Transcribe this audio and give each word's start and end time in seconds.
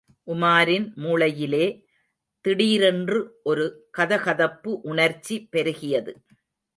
உமாரின் 0.27 0.85
மூளையிலே 0.95 1.65
திடீரென்று 2.45 3.19
ஒரு 3.43 3.65
கதகதப்பு 3.97 4.71
உணர்ச்சி 4.81 5.47
பெருகியது. 5.51 6.13